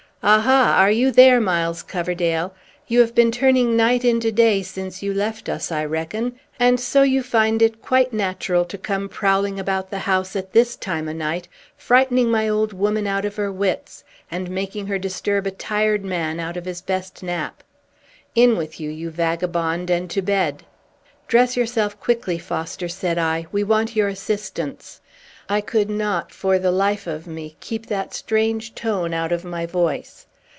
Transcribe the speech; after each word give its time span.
"Aha! 0.23 0.75
are 0.77 0.91
you 0.91 1.09
there, 1.09 1.41
Miles 1.41 1.81
Coverdale? 1.81 2.53
You 2.87 2.99
have 2.99 3.15
been 3.15 3.31
turning 3.31 3.75
night 3.75 4.05
into 4.05 4.31
day 4.31 4.61
since 4.61 5.01
you 5.01 5.15
left 5.15 5.49
us, 5.49 5.71
I 5.71 5.83
reckon; 5.85 6.39
and 6.59 6.79
so 6.79 7.01
you 7.01 7.23
find 7.23 7.59
it 7.59 7.81
quite 7.81 8.13
natural 8.13 8.63
to 8.65 8.77
come 8.77 9.09
prowling 9.09 9.59
about 9.59 9.89
the 9.89 9.97
house 10.05 10.35
at 10.35 10.53
this 10.53 10.75
time 10.75 11.09
o' 11.09 11.11
night, 11.11 11.47
frightening 11.75 12.29
my 12.29 12.47
old 12.47 12.71
woman 12.71 13.07
out 13.07 13.25
of 13.25 13.35
her 13.37 13.51
wits, 13.51 14.03
and 14.29 14.51
making 14.51 14.85
her 14.85 14.99
disturb 14.99 15.47
a 15.47 15.51
tired 15.51 16.05
man 16.05 16.39
out 16.39 16.55
of 16.55 16.65
his 16.65 16.81
best 16.83 17.23
nap. 17.23 17.63
In 18.35 18.57
with 18.57 18.79
you, 18.79 18.91
you 18.91 19.09
vagabond, 19.09 19.89
and 19.89 20.07
to 20.11 20.21
bed!" 20.21 20.61
"Dress 21.27 21.57
yourself 21.57 21.99
quickly, 21.99 22.37
Foster," 22.37 22.87
said 22.89 23.17
I. 23.17 23.47
"We 23.51 23.63
want 23.63 23.95
your 23.95 24.07
assistance." 24.09 24.99
I 25.49 25.59
could 25.59 25.89
not, 25.89 26.31
for 26.31 26.57
the 26.59 26.71
life 26.71 27.07
of 27.07 27.27
me, 27.27 27.57
keep 27.59 27.87
that 27.87 28.13
strange 28.13 28.73
tone 28.73 29.13
out 29.13 29.33
of 29.33 29.43
my 29.43 29.65
voice. 29.65 30.25